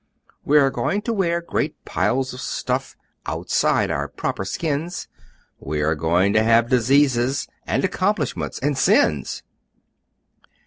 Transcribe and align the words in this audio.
We 0.43 0.57
are 0.57 0.71
going 0.71 1.03
to 1.03 1.13
wear 1.13 1.41
great 1.43 1.85
piles 1.85 2.33
of 2.33 2.41
stuff 2.41 2.95
Outside 3.27 3.91
our 3.91 4.07
proper 4.07 4.45
skins! 4.45 5.07
We 5.59 5.83
are 5.83 5.93
going 5.93 6.33
to 6.33 6.41
have 6.41 6.69
Diseases! 6.69 7.47
And 7.67 7.85
Accomplishments!! 7.85 8.57
And 8.57 8.75
Sins!!!" 8.75 9.43